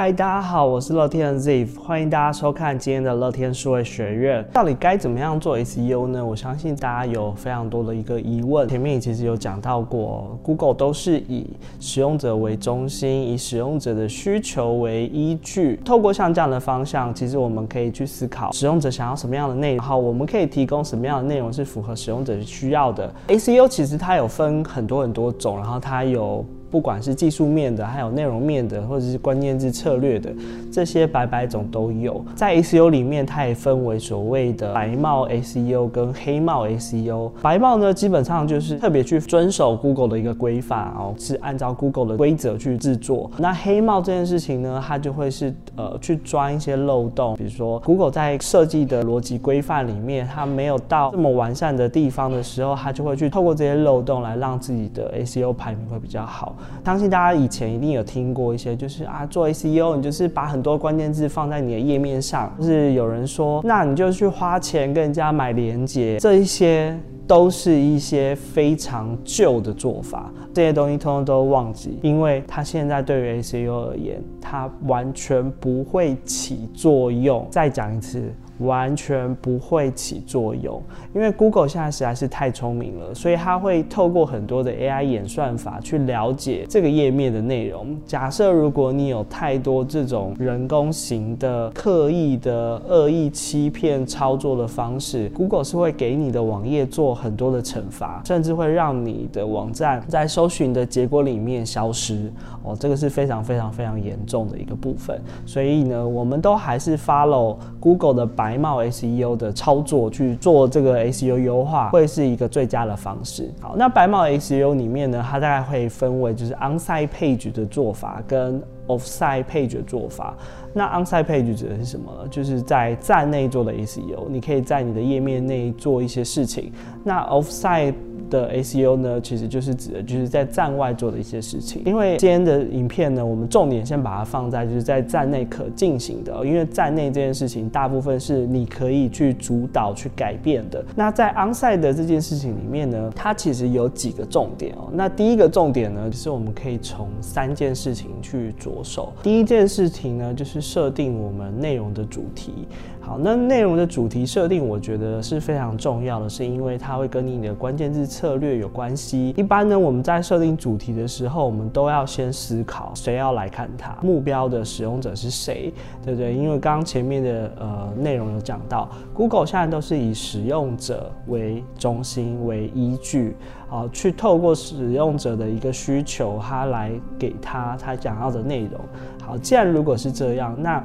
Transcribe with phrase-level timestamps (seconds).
[0.00, 4.48] 嗨，大家好，我是乐天的 Ziv，欢迎大家收看今天的乐天数位学院。
[4.52, 6.24] 到底该怎么样做 SEO 呢？
[6.24, 8.68] 我相信大家有非常多的一个疑问。
[8.68, 15.80] 前面其实有讲到过，Google 都是以使用者为中心，以使用者的需求为依据。
[15.84, 23.12] 透过像这样的方向，其实我们可以去思考使用者想要什么样的内容，好，我们可以提供什么样的内容是符合使用者需要的。
[23.26, 26.46] SEO 其实它有分很多很多种，然后它有。
[26.70, 30.30] 不管是技术面的，还有内容面的，或者是关键字策略的，
[30.70, 32.24] 这些白百种都有。
[32.34, 37.30] 在 SEO 里面，它也分为所谓的白帽 SEO 跟黑帽 SEO。
[37.42, 43.30] 白帽呢，基本上就是特别去遵守 Google 的一个规范哦，是按照 Google 的规则去制作。
[43.38, 56.56] 那黑帽这件事情呢，它就会是呃去钻一些漏洞，比如说 Google 在设计的逻辑规范里面，它没有到这么完善的地方的时候，它就会去透过这些漏洞来让自己的 SEO 排名会比较好。
[56.84, 77.46] 相信大家以前一定有听过一些，就是啊，做 SEO，你就是把很多关键字放在你的页面上，就是有人说，那你就去花钱跟人家买连接，这一些都是一些非常旧的做法，这些东西通通都忘记，因为它现在对于 SEO 而言，它完全不会起作用。
[77.50, 78.32] 再讲一次。
[78.58, 80.82] 完全不会起作用，
[81.14, 87.96] 因为 Google 现在实在是太聪明了，所以它会透过很多的 AI 演算法去了解这个页面的内容。
[88.04, 102.32] 假设如果你有太多这种人工型的、刻意的、恶意欺骗操作的方式，Google 是会给你的网页做很多的惩罚，甚至会让你的网站在搜寻的结果里面消失。
[102.64, 105.20] 哦，这个是非常非常非常严重的一个部分。
[105.46, 108.47] 所以呢，我们都还是 follow Google 的白。
[108.48, 113.52] 白帽 SEO 的操作去做这个 SEO 优化，会是一个最佳的方式。
[113.60, 118.58] 好，那白帽 SEO 里面呢，它大概会分为就是 on-site page 的做法跟
[118.88, 120.36] off-site page 的做法。
[120.74, 122.28] 那 on-site page 指的是什么呢？
[122.28, 126.70] 就是在站内做的 SEO，你可以在你的页面内做一些事情。
[127.02, 127.94] 那 off-site
[128.28, 131.82] 的 SEO 呢，其实就是指的就是在站外做的一些事情。
[131.86, 140.84] 因为今天的影片呢，我们重点先把它放在就是在站内可进行的，因为站内这件事情大部分是你可以去主导去改变的。
[140.94, 144.90] 那在 onsite 的这件事情里面呢，它其实有几个重点哦。
[144.92, 149.12] 那第一个重点呢，就是我们可以从三件事情去着手。
[149.22, 152.66] 第一件事情呢，就是设定我们内容的主题。
[153.00, 159.32] 好，那内容的主题设定，我觉得是非常重要的，是因为它会跟你的关键字策略有关系。
[159.34, 165.72] 一般呢，我们在设定主题的时候，我们都要先思考谁要来看它，目标的使用者是谁，
[166.04, 166.34] 对不对？
[166.34, 173.34] 因为刚刚前面的呃内容有讲到，Google 现在都是以使用者为中心为依据，
[173.70, 178.80] 啊，去透过使用者的一个需求，他来给他他想要的内容。
[179.22, 180.82] 好，既然如果是这样，那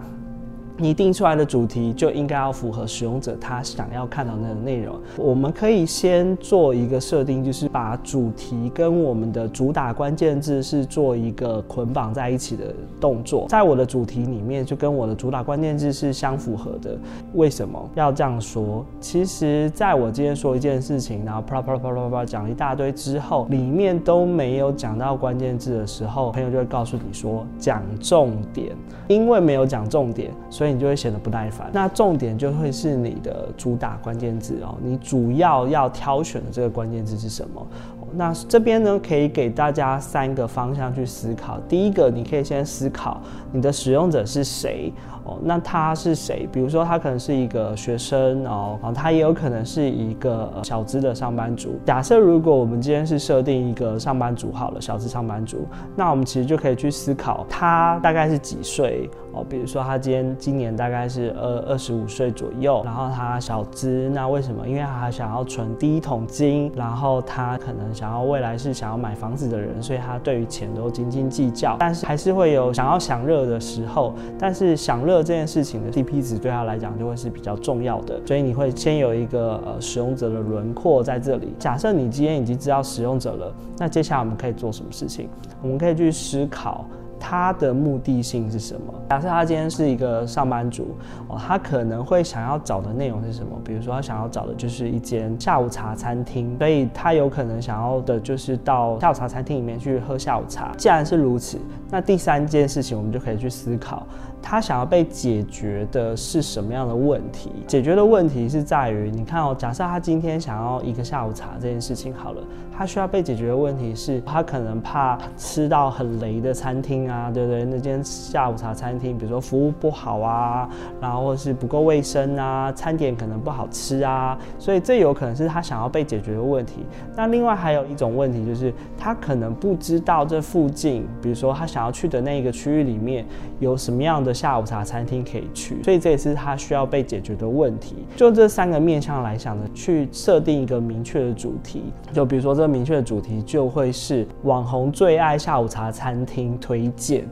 [0.77, 4.99] 你定出来的主题就应该要符合使用者他想要看到的内容。
[5.17, 13.45] 我们可以先做一个设定，就是把主题跟我们的主打关键字是做一个捆绑在一起的动作。
[13.49, 16.97] 在我的主题里面，就跟我的主打关键字是相符合的。
[17.35, 18.83] 为什么要这样说？
[18.99, 28.75] 其实，在我今天说一件事情，然后啪啪啪啪啪讲一大堆之后，里面都没有讲到关键字的时候，朋友就会告诉你说讲重点，
[29.07, 30.62] 因为没有讲重点，所。
[30.63, 31.69] 所以你就会显得不耐烦。
[31.73, 37.67] 那重点就会是你的主打关键字哦，你主要要挑选的这个关键字是什么？
[38.13, 41.59] 那这边呢，可以给大家三个方向去思考。
[41.67, 44.89] 第一个，你可以先思考你的使用者是谁。
[45.25, 46.47] 哦，那他是谁？
[46.51, 51.79] 比如说，他可能是一个学生哦，他也有可能是一个小资的上班族。
[51.85, 59.45] 假设如果我们今天是设定一个上班族好了，小资上班族，那我们其实就可以去思考他大概是几岁哦。
[59.49, 64.67] 比如说，他今天今年大概是二二十五岁左右，然后他小资，那为什么？
[64.67, 75.12] 因为他想要存第一桶金，然后他可能想要未来是想要买房子的人，所以他对于钱都斤斤计较，但是还是会有想要享乐的时候，但是享乐。
[75.21, 81.53] 这件事情的 CP 值对他来讲就会是比较重要的，所以你会先有一个呃使用者的轮廓在这里。
[81.59, 85.29] 假设你今天已经知道使用者了，那接下来我们可以做什么事情？
[85.61, 86.85] 我们可以去思考。
[87.25, 88.93] 他的目的性是什么？
[89.09, 90.93] 假设他今天是一个上班族
[91.29, 93.57] 哦，他可能会想要找的内容是什么？
[93.63, 100.73] 比如说，他想要找的就是一间下午茶餐厅，所以他有可能想要的就是到下午茶餐厅里面去喝下午茶。
[100.77, 101.57] 既然是如此，
[101.93, 104.01] 那第三件事情，我们就可以去思考，
[104.41, 107.51] 他想要被解决的是什么样的问题？
[107.67, 112.41] 解决的问题是在于，你看哦，假设他今天想要一个下午茶这件事情好了，
[112.75, 117.63] 他需要被解决的问题是，他可能怕吃到很雷的餐厅啊，对不对？
[117.63, 120.67] 那间下午茶餐厅，比如说服务不好啊，
[120.99, 126.87] 然后或是不够卫生啊，餐点可能不好吃啊，所以这有可能是他想要被解决的问题。
[127.15, 133.25] 那另外还有一种问题就是，他可能不知道这附近，比如说他想要去的那个区域里面
[133.59, 137.97] 有什么样的下午茶餐厅可以去，所以这也是他需要被解决的问题。
[138.15, 147.27] 就这三个面向来想呢，去设定一个明确的主题，就比如说这个明确的主题就会是网红最爱下午茶餐厅推荐。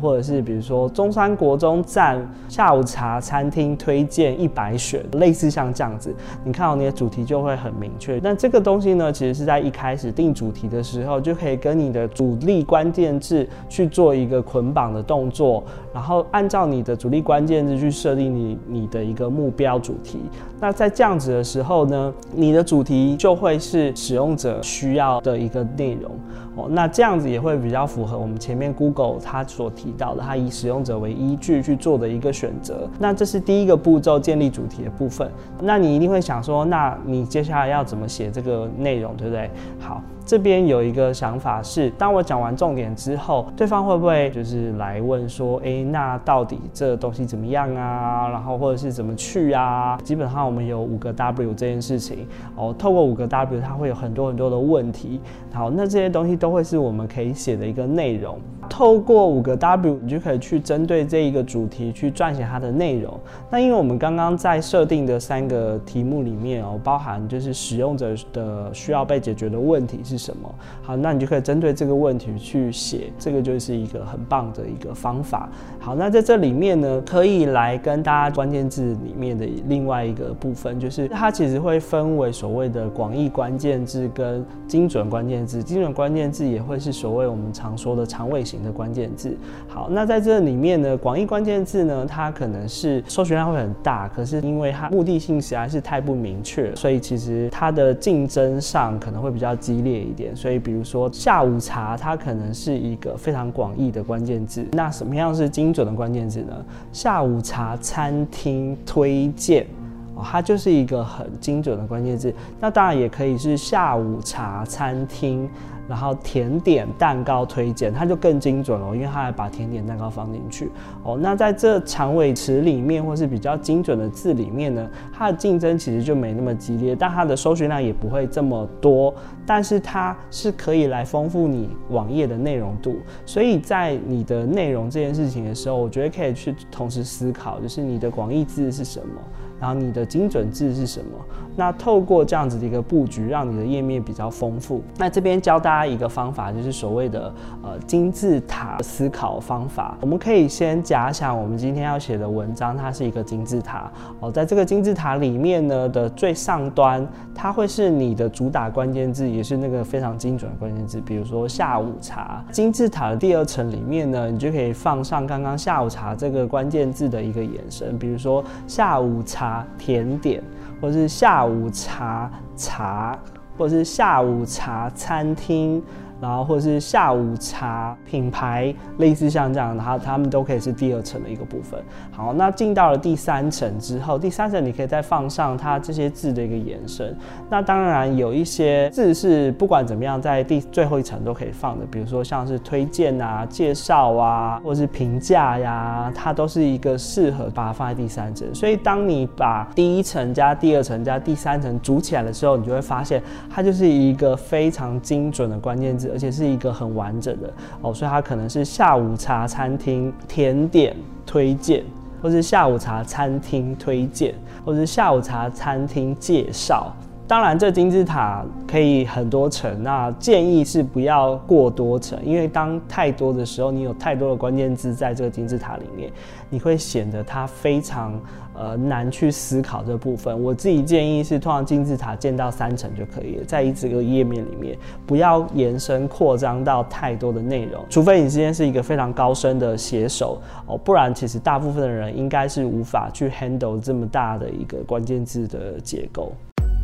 [0.00, 8.18] 或者是比如说中山国中站下午茶餐厅推荐一百选，类似像这样子，你看到你的主题就会很明确。
[8.22, 15.62] 那这个东西呢，其实是在一开始定主题的时候，就可以跟你的主力关键字去做一个捆绑的动作，
[15.92, 20.20] 然后按照你的主力关键字去设定你你的一个目标主题。
[20.60, 26.12] 那在这样子的时候呢，你的主题就会是使用者需要的一个内容。
[26.54, 32.88] 哦，那这样子也会比较符合我们前面 Google 它所提提到的，它以使用者为依据去做的一个选择。
[33.00, 35.28] 那这是第一个步骤，建立主题的部分。
[35.60, 39.50] 那你一定会想说，那你接下来要怎么写这个内容，对不对？
[39.80, 40.00] 好。
[40.32, 48.28] 这边有一个想法是，当我讲完重点之后，对方会不会就是来问说，诶，那到底这东西怎么样啊？
[48.28, 49.98] 然后或者是怎么去啊？
[50.02, 52.26] 基本上我们有五个 W 这件事情
[52.56, 55.20] 哦，透过五个 W，它会有很多很多的问题。
[55.52, 58.38] 好，那这些东西都会是我们可以写的一个内容。
[58.70, 63.20] 透过五个 W，你就可以去针对这一个主题去撰写它的内容。
[63.50, 70.54] 那因为我们刚刚在设定的三个题目里面哦，包含就是使用者的需要被解决的问题是什么？
[70.82, 75.48] 好，那你就可以针对这个问题去写，这个就是一个很棒的一个方法。
[75.80, 85.62] 好，那在这里面呢，可以来跟大家关键字里面的另外一个部分，就是它其实会分为所谓的广义关键字跟精准关键字。
[85.62, 89.36] 精准关键字也会是所谓我们常说的长尾型的关键字，
[89.66, 100.34] 好，那在这里面呢，广义关键字呢，它可能是搜寻量会很大，可是因为它目的性实在是太不明确，所以其实它的竞争上可能会比较激烈一点。
[100.34, 104.66] 所以，比如说下午茶，它可能是一个非常广义的关键字。
[104.72, 106.52] 那什么样是精准的关键字呢？
[106.92, 109.66] 下午茶餐厅推荐，
[110.14, 112.34] 哦，它就是一个很精准的关键字。
[112.60, 115.48] 那当然也可以是下午茶餐厅。
[115.88, 120.70] 然后甜点蛋糕推荐，它就更精准了，因为它还把甜点蛋糕放进去
[121.02, 121.18] 哦。
[121.20, 129.12] 那在这长尾词里面，或是比较精准的字里面呢，它的竞争其实就没那么激烈，但它的搜寻量也不会这么多。
[129.44, 132.96] 但是它是可以来丰富你网页的内容度。
[133.26, 139.20] 所以在你的内容这件事情的时候，我觉得可以去同时思考，就是你的广义字是什么，
[139.62, 141.06] 然后你的精准字是什么。
[141.54, 144.82] 那透过这样子的一个布局，让你的页面比较丰富。
[144.98, 145.92] 那这边教大家。
[145.92, 147.30] 一个方法就是所谓的
[147.62, 149.94] 呃金字塔思考方法。
[150.00, 160.98] 我们可以先假想我们今天要写的文章，它是一个金字塔哦，在这个金字塔里面呢的最上端，它会是你的主打关键字，也是那个非常精准的关键字。
[161.02, 170.42] 比如说下午茶，金字塔的第二层里面呢，你就可以放上刚刚下午茶这个关键字的一个延伸，比如说下午茶甜点，
[170.80, 173.18] 或是下午茶茶。
[173.58, 175.80] 或是下午茶餐厅。
[176.22, 181.82] 然后或者是下午茶品牌，类似像这样的，它它们都可以是第二层的一个部分。
[182.12, 187.12] 好，那进到了第三层之后，第三层你可以再放上它这些字的一个延伸。
[187.50, 198.46] 那当然有一些字是不管怎么样，在第最后一层都可以放的，比如说像是推荐啊、介绍啊，或是评价呀，它都是一个适合把它放在第三层。
[198.54, 206.11] 所以当你把第一层加第二层加第三层组起来的时候，你就会发现它就是一个非常精准的关键字。
[206.12, 210.94] 而且是一个很完整的哦，所以它可能是下午茶餐厅甜点
[211.26, 211.82] 推荐，
[212.22, 216.94] 或是下午茶餐厅推荐，或是下午茶餐厅介绍。
[217.28, 226.12] 当然，这金字塔可以很多层，那建议是不要过多层，因为当太多的时候，你有太多的关键字在这个金字塔里面，
[226.50, 228.12] 你会显得它非常
[228.54, 230.42] 呃难去思考这部分。
[230.42, 234.76] 我自己建议是，通常金字塔建到三层就可以了，在一整个页面里面，
[235.06, 246.30] 不要延伸扩张到太多的内容，除非你今天是一个非常高深的写手哦，不然其实大部分的人应该是无法去 handle 这么大的一个关键字的结构。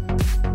[0.09, 0.48] thank you